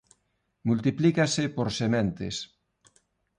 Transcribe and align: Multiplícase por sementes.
Multiplícase 0.69 1.43
por 1.57 1.67
sementes. 1.79 2.35